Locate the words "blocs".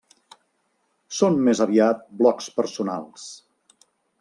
2.23-2.51